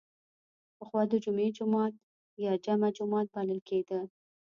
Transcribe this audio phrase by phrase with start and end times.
[0.77, 1.93] پخوا د جمعې جومات
[2.45, 3.99] یا جمعه جومات بلل کیده.